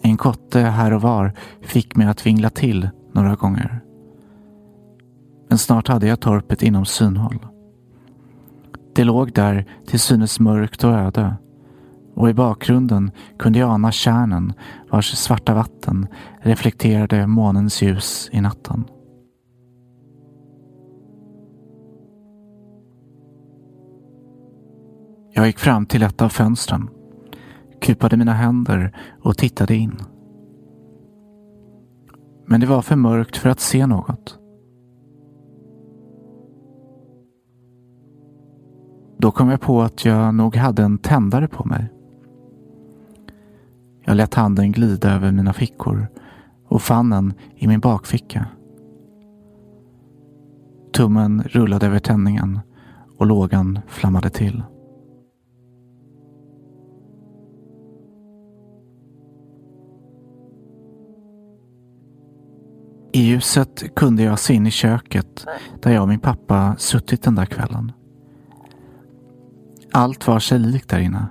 En 0.00 0.16
kotte 0.16 0.60
här 0.60 0.92
och 0.92 1.02
var 1.02 1.32
fick 1.60 1.96
mig 1.96 2.06
att 2.06 2.26
vingla 2.26 2.50
till 2.50 2.90
några 3.12 3.34
gånger. 3.34 3.80
Men 5.48 5.58
snart 5.58 5.88
hade 5.88 6.06
jag 6.06 6.20
torpet 6.20 6.62
inom 6.62 6.84
synhåll. 6.84 7.46
Det 8.94 9.04
låg 9.04 9.32
där 9.32 9.66
till 9.86 10.00
synes 10.00 10.40
mörkt 10.40 10.84
och 10.84 10.92
öde 10.92 11.34
och 12.14 12.30
i 12.30 12.34
bakgrunden 12.34 13.10
kunde 13.38 13.58
jag 13.58 13.70
ana 13.70 13.92
kärnen 13.92 14.52
vars 14.90 15.16
svarta 15.16 15.54
vatten 15.54 16.06
reflekterade 16.40 17.26
månens 17.26 17.82
ljus 17.82 18.28
i 18.32 18.40
natten. 18.40 18.84
Jag 25.34 25.46
gick 25.46 25.58
fram 25.58 25.86
till 25.86 26.02
ett 26.02 26.22
av 26.22 26.28
fönstren, 26.28 26.90
kupade 27.80 28.16
mina 28.16 28.32
händer 28.32 28.96
och 29.22 29.36
tittade 29.38 29.74
in. 29.74 29.96
Men 32.46 32.60
det 32.60 32.66
var 32.66 32.82
för 32.82 32.96
mörkt 32.96 33.36
för 33.36 33.50
att 33.50 33.60
se 33.60 33.86
något. 33.86 34.38
Då 39.18 39.30
kom 39.30 39.48
jag 39.48 39.60
på 39.60 39.82
att 39.82 40.04
jag 40.04 40.34
nog 40.34 40.56
hade 40.56 40.82
en 40.82 40.98
tändare 40.98 41.48
på 41.48 41.64
mig. 41.64 41.92
Jag 44.04 44.16
lät 44.16 44.34
handen 44.34 44.72
glida 44.72 45.12
över 45.12 45.32
mina 45.32 45.52
fickor 45.52 46.06
och 46.68 46.82
fann 46.82 47.10
den 47.10 47.34
i 47.54 47.66
min 47.66 47.80
bakficka. 47.80 48.46
Tummen 50.92 51.42
rullade 51.42 51.86
över 51.86 51.98
tändningen 51.98 52.60
och 53.18 53.26
lågan 53.26 53.80
flammade 53.88 54.30
till. 54.30 54.62
I 63.14 63.22
ljuset 63.22 63.94
kunde 63.96 64.22
jag 64.22 64.38
se 64.38 64.54
in 64.54 64.66
i 64.66 64.70
köket 64.70 65.46
där 65.82 65.90
jag 65.92 66.02
och 66.02 66.08
min 66.08 66.20
pappa 66.20 66.76
suttit 66.78 67.22
den 67.22 67.34
där 67.34 67.46
kvällen. 67.46 67.92
Allt 69.92 70.26
var 70.26 70.38
sig 70.38 70.58
likt 70.58 70.88
där 70.88 70.98
inne. 70.98 71.26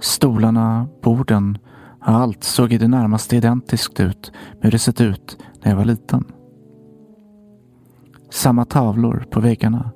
Stolarna, 0.00 0.88
borden, 1.02 1.58
allt 2.00 2.44
såg 2.44 2.72
i 2.72 2.78
det 2.78 2.88
närmaste 2.88 3.36
identiskt 3.36 4.00
ut 4.00 4.32
med 4.52 4.64
hur 4.64 4.70
det 4.70 4.78
sett 4.78 5.00
ut 5.00 5.38
när 5.62 5.70
jag 5.70 5.76
var 5.76 5.84
liten. 5.84 6.24
Samma 8.30 8.64
tavlor 8.64 9.26
på 9.30 9.40
väggarna. 9.40 9.90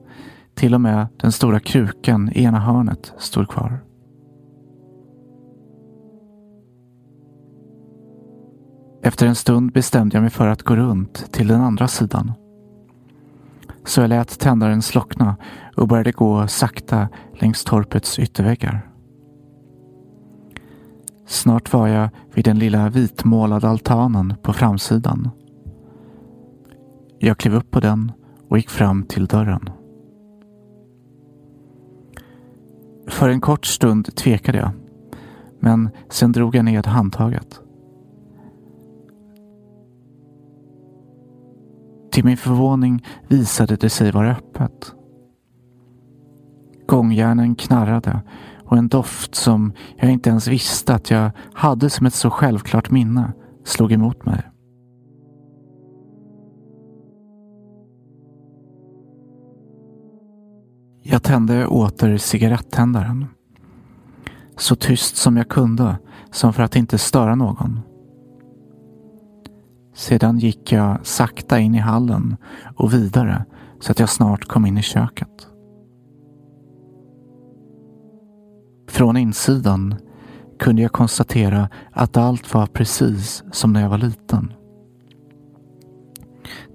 Till 0.55 0.75
och 0.75 0.81
med 0.81 1.07
den 1.17 1.33
stora 1.33 1.61
krukan 1.61 2.31
i 2.33 2.43
ena 2.43 2.61
hörnet 2.61 3.13
stod 3.19 3.49
kvar. 3.49 3.86
Efter 9.07 9.27
en 9.27 9.35
stund 9.35 9.73
bestämde 9.73 10.17
jag 10.17 10.23
mig 10.23 10.31
för 10.31 10.47
att 10.47 10.63
gå 10.63 10.77
runt 10.77 11.33
till 11.33 11.49
den 11.49 11.61
andra 11.61 11.89
sidan. 11.89 12.33
Så 13.85 14.01
jag 14.01 14.09
lät 14.09 14.39
tändaren 14.39 14.83
slockna 14.83 15.37
och 15.77 15.89
började 15.89 16.13
gå 16.13 16.49
sakta 16.49 17.09
längs 17.35 17.65
torpets 17.65 18.19
ytterväggar. 18.19 18.91
Snart 21.27 21.73
var 21.73 21.87
jag 21.89 22.09
vid 22.35 22.45
den 22.45 22.59
lilla 22.59 22.89
vitmålade 22.89 23.69
altanen 23.69 24.35
på 24.43 24.53
framsidan. 24.53 25.31
Jag 27.19 27.39
klev 27.39 27.55
upp 27.55 27.71
på 27.71 27.81
den 27.81 28.13
och 28.49 28.57
gick 28.59 28.71
fram 28.71 29.03
till 29.03 29.27
dörren. 29.27 29.71
För 33.09 33.29
en 33.29 33.41
kort 33.41 33.67
stund 33.67 34.17
tvekade 34.17 34.59
jag, 34.59 34.71
men 35.61 35.91
sen 36.09 36.33
drog 36.33 36.55
jag 36.55 36.65
ned 36.65 36.87
handtaget. 36.87 37.61
Till 42.17 42.25
min 42.25 42.37
förvåning 42.37 43.05
visade 43.29 43.77
det 43.77 43.91
sig 43.91 44.11
vara 44.11 44.31
öppet. 44.31 44.95
Gångjärnen 46.89 47.55
knarrade 47.55 48.23
och 48.65 48.77
en 48.77 48.89
doft 48.89 49.35
som 49.35 49.73
jag 49.97 50.11
inte 50.11 50.31
ens 50.31 50.49
visste 50.49 50.95
att 50.95 51.11
jag 51.11 51.31
hade 51.55 51.91
som 51.91 52.07
ett 52.07 52.15
så 52.15 52.31
självklart 52.31 52.91
minne 52.91 53.33
slog 53.65 53.93
emot 53.93 54.27
mig. 54.27 54.43
Jag 61.03 61.23
tände 61.23 61.67
åter 61.67 62.17
cigarettändaren. 62.17 63.27
Så 64.57 64.77
tyst 64.77 65.17
som 65.17 65.37
jag 65.37 65.49
kunde, 65.49 65.99
som 66.31 66.53
för 66.53 66.63
att 66.63 66.77
inte 66.77 66.99
störa 66.99 67.35
någon. 67.35 67.81
Sedan 69.97 70.39
gick 70.39 70.73
jag 70.73 71.07
sakta 71.07 71.59
in 71.59 71.75
i 71.75 71.79
hallen 71.79 72.37
och 72.77 72.95
vidare 72.95 73.45
så 73.81 73.93
att 73.93 74.01
jag 74.01 74.09
snart 74.09 74.45
kom 74.45 74.67
in 74.67 74.79
i 74.79 74.83
köket. 74.83 75.49
Från 78.89 79.17
insidan 79.17 79.95
kunde 80.59 80.83
jag 80.83 80.93
konstatera 80.93 81.69
att 81.93 82.17
allt 82.17 82.55
var 82.55 82.67
precis 82.67 83.45
som 83.53 83.73
när 83.73 83.83
jag 83.83 83.89
var 83.89 83.99
liten. 83.99 84.53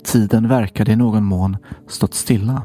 Tiden 0.03 0.47
verkade 0.47 0.91
i 0.91 0.95
någon 0.95 1.23
mån 1.23 1.57
stått 1.87 2.13
stilla. 2.13 2.61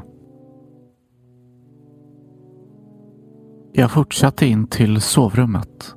Jag 3.73 3.91
fortsatte 3.91 4.45
in 4.45 4.67
till 4.67 5.01
sovrummet 5.01 5.95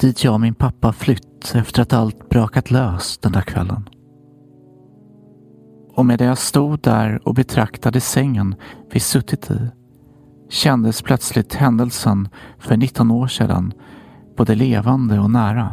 dit 0.00 0.24
jag 0.24 0.34
och 0.34 0.40
min 0.40 0.54
pappa 0.54 0.92
flytt 0.92 1.29
efter 1.54 1.82
att 1.82 1.92
allt 1.92 2.28
brakat 2.28 2.70
lös 2.70 3.18
den 3.18 3.32
där 3.32 3.40
kvällen. 3.40 3.88
Och 5.94 6.06
medan 6.06 6.26
jag 6.26 6.38
stod 6.38 6.80
där 6.80 7.28
och 7.28 7.34
betraktade 7.34 8.00
sängen 8.00 8.54
vi 8.92 9.00
suttit 9.00 9.50
i 9.50 9.70
kändes 10.48 11.02
plötsligt 11.02 11.54
händelsen 11.54 12.28
för 12.58 12.76
19 12.76 13.10
år 13.10 13.26
sedan 13.26 13.72
både 14.36 14.54
levande 14.54 15.18
och 15.18 15.30
nära. 15.30 15.72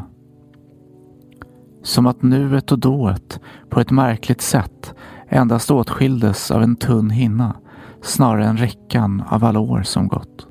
Som 1.83 2.07
att 2.07 2.21
nuet 2.21 2.71
och 2.71 2.79
dået 2.79 3.39
på 3.69 3.79
ett 3.79 3.91
märkligt 3.91 4.41
sätt 4.41 4.93
endast 5.29 5.71
åtskildes 5.71 6.51
av 6.51 6.63
en 6.63 6.75
tunn 6.75 7.09
hinna 7.09 7.55
snarare 8.01 8.45
än 8.45 8.57
räckan 8.57 9.23
av 9.29 9.43
alla 9.43 9.59
år 9.59 9.83
som 9.83 10.07
gått. 10.07 10.46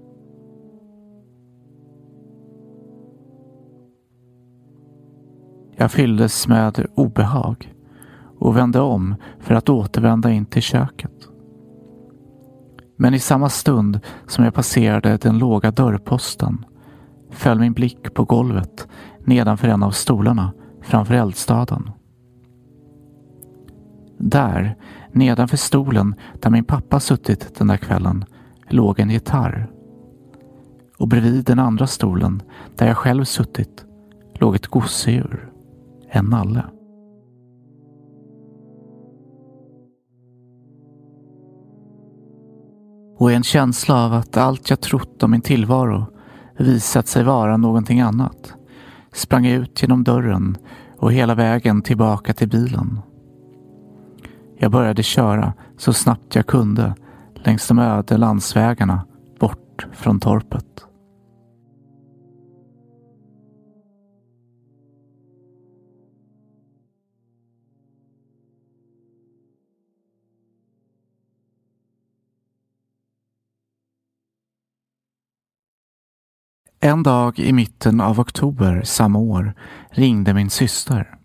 Jag 5.79 5.93
fylldes 5.93 6.49
med 6.49 6.87
obehag 6.95 7.75
och 8.39 8.57
vände 8.57 8.81
om 8.81 9.15
för 9.41 9.55
att 9.55 9.69
återvända 9.69 10.31
in 10.31 10.47
till 10.47 10.63
köket. 10.63 11.29
Men 12.97 13.15
i 13.15 13.19
samma 13.19 13.49
stund 13.49 14.01
som 14.27 14.45
jag 14.45 14.55
passerade 14.55 15.17
den 15.17 15.39
låga 15.39 15.71
dörrposten 15.71 16.65
föll 17.31 17.59
min 17.59 17.73
blick 17.73 18.15
på 18.15 18.25
golvet 18.25 18.89
nedanför 19.25 19.69
en 19.69 19.83
av 19.83 19.91
stolarna 19.91 20.53
framför 20.83 21.15
eldstaden. 21.15 21.91
Där, 24.19 24.77
nedanför 25.13 25.57
stolen 25.57 26.15
där 26.41 26.51
min 26.51 26.65
pappa 26.65 27.01
suttit 27.01 27.55
den 27.59 27.67
där 27.67 27.77
kvällen, 27.77 28.25
låg 28.69 29.01
en 29.01 29.11
gitarr. 29.11 29.71
Och 30.99 31.09
bredvid 31.09 31.45
den 31.45 31.59
andra 31.59 31.87
stolen, 31.87 32.43
där 32.77 32.87
jag 32.87 32.97
själv 32.97 33.25
suttit, 33.25 33.85
låg 34.35 34.55
ett 34.55 34.67
gosedjur 34.67 35.53
en 36.17 36.25
nalle. 36.25 36.65
Och 43.19 43.33
en 43.33 43.43
känsla 43.43 44.05
av 44.05 44.13
att 44.13 44.37
allt 44.37 44.71
jag 44.71 44.81
trott 44.81 45.23
om 45.23 45.31
min 45.31 45.41
tillvaro 45.41 46.07
visat 46.59 47.09
sig 47.09 47.25
vara 47.25 47.57
någonting 47.57 48.01
annat 48.01 48.55
sprang 49.13 49.45
jag 49.47 49.55
ut 49.55 49.83
genom 49.83 50.05
dörren 50.05 50.57
och 50.99 51.13
hela 51.13 51.35
vägen 51.35 51.83
tillbaka 51.83 52.33
till 52.33 52.49
bilen. 52.49 53.01
Jag 54.59 54.73
började 54.73 55.03
köra 55.03 55.53
så 55.77 55.93
snabbt 55.93 56.35
jag 56.35 56.47
kunde 56.47 56.95
längs 57.35 57.69
de 57.69 57.79
öde 57.79 58.17
landsvägarna 58.17 59.07
bort 59.41 59.87
från 59.93 60.21
torpet. 60.21 60.86
En 76.81 77.03
dag 77.03 77.39
i 77.39 77.53
mitten 77.53 78.01
av 78.01 78.21
oktober 78.21 78.83
samma 78.85 79.19
år 79.19 79.55
ringde 79.91 80.35
min 80.35 80.51
syster. 80.51 81.19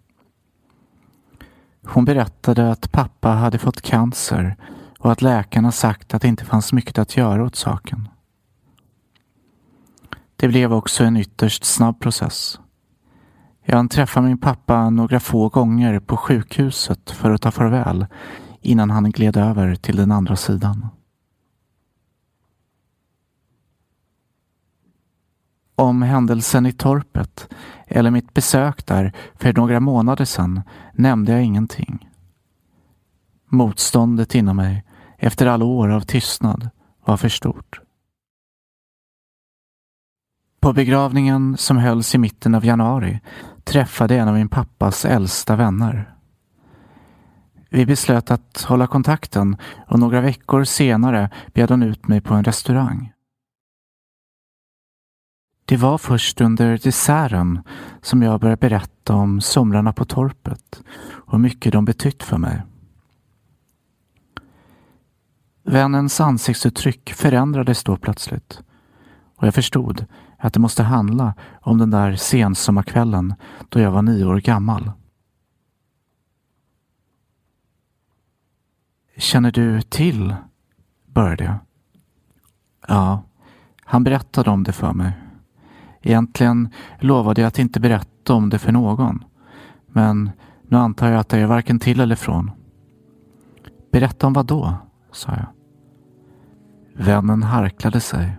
Hon 1.84 2.06
berättade 2.06 2.72
att 2.72 2.92
pappa 2.92 3.30
hade 3.30 3.58
fått 3.58 3.82
cancer 3.82 4.56
och 5.00 5.12
att 5.12 5.22
läkarna 5.22 5.72
sagt 5.72 6.14
att 6.14 6.22
det 6.22 6.28
inte 6.28 6.46
fanns 6.46 6.74
mycket 6.74 6.98
att 6.98 7.18
göra 7.18 7.44
åt 7.44 7.56
saken. 7.56 8.08
Det 10.36 10.48
blev 10.48 10.74
också 10.74 11.04
en 11.04 11.18
ytterst 11.18 11.64
snabb 11.64 12.00
process. 12.00 12.60
Jag 13.66 13.92
träffade 13.92 14.28
min 14.28 14.38
pappa 14.38 14.90
några 14.90 15.20
få 15.20 15.50
gånger 15.50 16.00
på 16.00 16.18
sjukhuset 16.18 17.12
för 17.12 17.32
att 17.32 17.42
ta 17.42 17.52
farväl 17.52 18.06
innan 18.62 18.90
han 18.90 19.12
gled 19.12 19.38
över 19.38 19.76
till 19.76 19.96
den 19.96 20.12
andra 20.12 20.36
sidan. 20.36 20.88
Om 25.76 26.02
händelsen 26.02 26.66
i 26.66 26.72
torpet 26.72 27.50
eller 27.88 28.12
mitt 28.12 28.34
besök 28.34 28.86
där 28.86 29.14
för 29.36 29.54
några 29.54 29.80
månader 29.80 30.26
sedan 30.26 30.62
nämnde 30.94 31.32
jag 31.32 31.44
ingenting. 31.44 32.10
Motståndet 33.50 34.36
inom 34.36 34.58
mig 34.58 34.84
efter 35.18 35.48
alla 35.48 35.66
år 35.66 35.90
av 35.90 36.02
tystnad 36.02 36.70
var 37.06 37.18
för 37.18 37.30
stort. 37.30 37.82
På 40.60 40.74
begravningen 40.74 41.58
som 41.58 41.78
hölls 41.78 42.16
i 42.16 42.18
mitten 42.18 42.56
av 42.56 42.66
januari 42.66 43.20
träffade 43.64 44.18
en 44.18 44.28
av 44.28 44.34
min 44.34 44.50
pappas 44.50 45.06
äldsta 45.06 45.56
vänner. 45.56 46.16
Vi 47.70 47.86
beslöt 47.86 48.32
att 48.32 48.62
hålla 48.62 48.88
kontakten 48.88 49.58
och 49.88 50.00
några 50.00 50.22
veckor 50.22 50.64
senare 50.64 51.30
bjöd 51.54 51.70
hon 51.70 51.84
ut 51.84 52.08
mig 52.08 52.22
på 52.22 52.34
en 52.34 52.44
restaurang. 52.44 53.12
Det 55.72 55.78
var 55.78 55.98
först 55.98 56.42
under 56.42 56.78
desserten 56.84 57.62
som 58.02 58.22
jag 58.22 58.40
började 58.40 58.60
berätta 58.60 59.14
om 59.14 59.42
somrarna 59.42 59.94
på 59.94 60.06
torpet 60.06 60.84
och 61.04 61.32
hur 61.32 61.40
mycket 61.40 61.72
de 61.72 61.86
betytt 61.86 62.24
för 62.24 62.38
mig. 62.38 62.62
Vännens 65.64 66.22
ansiktsuttryck 66.22 67.14
förändrades 67.14 67.84
då 67.84 67.98
plötsligt 67.98 68.62
och 69.36 69.48
jag 69.48 69.54
förstod 69.54 70.06
att 70.38 70.54
det 70.54 70.60
måste 70.60 70.84
handla 70.84 71.34
om 71.62 71.78
den 71.78 71.90
där 71.90 72.16
sensommarkvällen 72.16 73.34
då 73.70 73.80
jag 73.80 73.92
var 73.92 74.02
nio 74.02 74.26
år 74.26 74.38
gammal. 74.40 74.92
Känner 79.18 79.52
du 79.52 79.82
till? 79.82 80.36
började 81.06 81.44
jag. 81.44 81.56
Ja, 82.88 83.24
han 83.82 84.04
berättade 84.04 84.50
om 84.50 84.64
det 84.64 84.72
för 84.74 84.94
mig. 84.94 85.14
Egentligen 86.02 86.70
lovade 87.00 87.42
jag 87.42 87.48
att 87.48 87.60
inte 87.60 87.80
berätta 87.80 88.34
om 88.34 88.50
det 88.50 88.60
för 88.60 88.72
någon. 88.72 89.24
Men 89.88 90.32
nu 90.68 90.78
antar 90.78 91.12
jag 91.12 91.20
att 91.20 91.30
det 91.30 91.38
är 91.38 91.46
varken 91.46 91.80
till 91.80 92.00
eller 92.00 92.16
från. 92.16 92.52
Berätta 93.92 94.28
om 94.28 94.34
vad 94.34 94.46
då? 94.46 94.74
sa 95.12 95.32
jag. 95.32 95.48
Vännen 97.06 97.44
harklade 97.44 98.00
sig. 98.00 98.38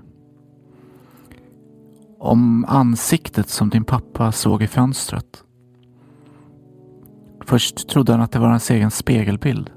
Om 2.18 2.64
ansiktet 2.68 3.48
som 3.48 3.70
din 3.70 3.84
pappa 3.84 4.32
såg 4.32 4.62
i 4.62 4.66
fönstret. 4.66 5.44
Först 7.44 7.88
trodde 7.88 8.12
han 8.12 8.20
att 8.20 8.32
det 8.32 8.38
var 8.38 8.48
hans 8.48 8.70
egen 8.70 8.90
spegelbild. 8.90 9.70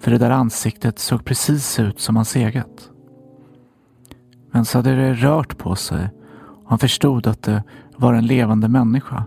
För 0.00 0.10
det 0.10 0.18
där 0.18 0.30
ansiktet 0.30 0.98
såg 0.98 1.24
precis 1.24 1.80
ut 1.80 2.00
som 2.00 2.16
hans 2.16 2.36
eget. 2.36 2.90
Men 4.50 4.64
så 4.64 4.78
hade 4.78 4.96
det 4.96 5.14
rört 5.14 5.58
på 5.58 5.76
sig 5.76 6.08
han 6.66 6.78
förstod 6.78 7.26
att 7.26 7.42
det 7.42 7.62
var 7.96 8.14
en 8.14 8.26
levande 8.26 8.68
människa, 8.68 9.24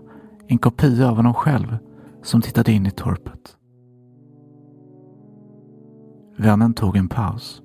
en 0.47 0.57
kopia 0.57 1.09
av 1.09 1.15
honom 1.15 1.33
själv, 1.33 1.77
som 2.23 2.41
tittade 2.41 2.71
in 2.71 2.85
i 2.85 2.91
torpet. 2.91 3.57
Vännen 6.37 6.73
tog 6.73 6.97
en 6.97 7.09
paus. 7.09 7.61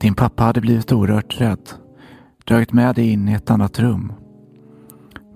Din 0.00 0.14
pappa 0.14 0.42
hade 0.42 0.60
blivit 0.60 0.92
orört 0.92 1.40
rädd, 1.40 1.70
dragit 2.46 2.72
med 2.72 2.94
dig 2.94 3.10
in 3.10 3.28
i 3.28 3.32
ett 3.32 3.50
annat 3.50 3.78
rum. 3.78 4.12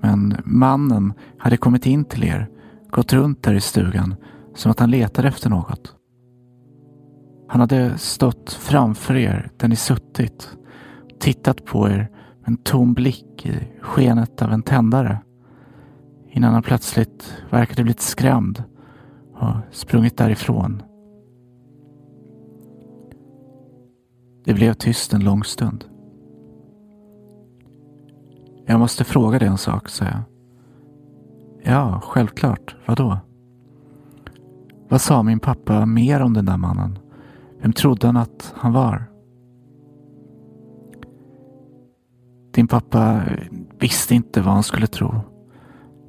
Men 0.00 0.36
mannen 0.44 1.12
hade 1.38 1.56
kommit 1.56 1.86
in 1.86 2.04
till 2.04 2.24
er, 2.24 2.48
gått 2.90 3.12
runt 3.12 3.42
där 3.42 3.54
i 3.54 3.60
stugan 3.60 4.14
som 4.54 4.70
att 4.70 4.80
han 4.80 4.90
letade 4.90 5.28
efter 5.28 5.50
något. 5.50 5.94
Han 7.48 7.60
hade 7.60 7.98
stått 7.98 8.52
framför 8.52 9.14
er 9.14 9.50
där 9.56 9.68
ni 9.68 9.76
suttit, 9.76 10.56
tittat 11.20 11.64
på 11.64 11.88
er 11.88 12.08
med 12.40 12.48
en 12.48 12.56
tom 12.56 12.94
blick 12.94 13.46
i 13.46 13.58
skenet 13.80 14.42
av 14.42 14.52
en 14.52 14.62
tändare 14.62 15.18
innan 16.30 16.52
han 16.54 16.62
plötsligt 16.62 17.42
verkade 17.50 17.82
blivit 17.82 18.00
skrämd 18.00 18.64
och 19.34 19.54
sprungit 19.70 20.16
därifrån. 20.16 20.82
Det 24.44 24.54
blev 24.54 24.74
tyst 24.74 25.14
en 25.14 25.24
lång 25.24 25.44
stund. 25.44 25.84
Jag 28.66 28.78
måste 28.78 29.04
fråga 29.04 29.38
dig 29.38 29.48
en 29.48 29.58
sak, 29.58 29.88
sa 29.88 30.04
jag. 30.04 30.20
Ja, 31.62 32.00
självklart. 32.04 32.76
Vadå? 32.86 33.18
Vad 34.88 35.00
sa 35.00 35.22
min 35.22 35.40
pappa 35.40 35.86
mer 35.86 36.20
om 36.20 36.32
den 36.32 36.46
där 36.46 36.56
mannen? 36.56 36.98
Vem 37.60 37.72
trodde 37.72 38.06
han 38.06 38.16
att 38.16 38.54
han 38.56 38.72
var? 38.72 39.15
Din 42.56 42.68
pappa 42.68 43.22
visste 43.78 44.14
inte 44.14 44.40
vad 44.40 44.54
han 44.54 44.62
skulle 44.62 44.86
tro. 44.86 45.14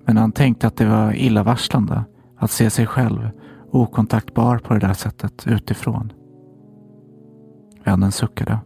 Men 0.06 0.18
han 0.18 0.32
tänkte 0.32 0.68
att 0.68 0.78
det 0.78 0.86
var 0.86 1.14
illavarslande 1.14 2.04
att 2.38 2.52
se 2.52 2.70
sig 2.70 2.88
själv 2.88 3.30
okontaktbar 3.72 4.58
på 4.58 4.74
det 4.74 4.80
där 4.80 4.94
sättet 4.94 5.48
utifrån. 5.48 6.14
Vännen 7.84 8.12
suckade. 8.12 8.60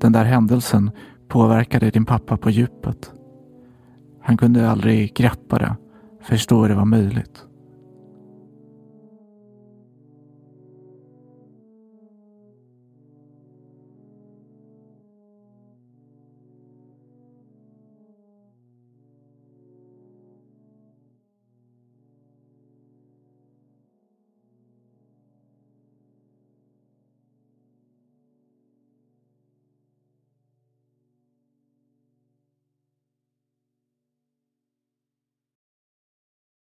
Den 0.00 0.12
där 0.12 0.24
händelsen 0.24 0.90
påverkade 1.28 1.90
din 1.90 2.04
pappa 2.04 2.36
på 2.36 2.50
djupet. 2.50 3.12
Han 4.22 4.36
kunde 4.36 4.70
aldrig 4.70 5.14
greppa 5.14 5.58
det, 5.58 5.76
förstå 6.22 6.62
hur 6.62 6.68
det 6.68 6.74
var 6.74 6.84
möjligt. 6.84 7.46